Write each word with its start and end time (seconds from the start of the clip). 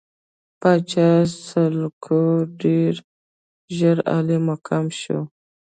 پاچا 0.59 1.09
سلوکو 1.45 2.21
ډېر 2.61 2.93
ژر 3.77 3.97
عالي 4.11 4.37
مقام 4.49 4.85
شو. 4.99 5.19